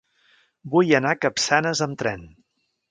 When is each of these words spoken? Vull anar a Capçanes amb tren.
Vull 0.75 0.95
anar 1.01 1.13
a 1.17 1.21
Capçanes 1.27 1.87
amb 1.89 2.03
tren. 2.05 2.27